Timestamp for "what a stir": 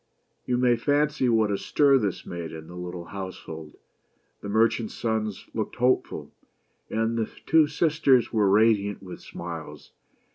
1.29-1.99